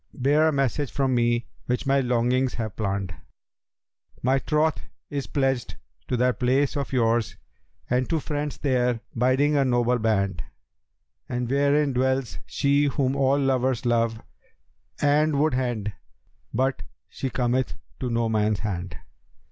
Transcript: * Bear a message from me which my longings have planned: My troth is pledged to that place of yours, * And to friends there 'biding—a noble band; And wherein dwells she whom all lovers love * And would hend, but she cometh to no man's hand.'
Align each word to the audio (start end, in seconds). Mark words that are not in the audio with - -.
* 0.07 0.13
Bear 0.27 0.47
a 0.47 0.51
message 0.51 0.91
from 0.91 1.13
me 1.13 1.45
which 1.67 1.85
my 1.85 1.99
longings 1.99 2.55
have 2.55 2.75
planned: 2.75 3.13
My 4.23 4.39
troth 4.39 4.79
is 5.11 5.27
pledged 5.27 5.75
to 6.07 6.17
that 6.17 6.39
place 6.39 6.75
of 6.75 6.91
yours, 6.91 7.35
* 7.61 7.87
And 7.87 8.09
to 8.09 8.19
friends 8.19 8.57
there 8.57 9.01
'biding—a 9.15 9.63
noble 9.63 9.99
band; 9.99 10.43
And 11.29 11.47
wherein 11.51 11.93
dwells 11.93 12.39
she 12.47 12.85
whom 12.85 13.15
all 13.15 13.37
lovers 13.37 13.85
love 13.85 14.19
* 14.65 15.01
And 15.19 15.35
would 15.39 15.53
hend, 15.53 15.93
but 16.51 16.81
she 17.07 17.29
cometh 17.29 17.75
to 17.99 18.09
no 18.09 18.27
man's 18.27 18.61
hand.' 18.61 18.97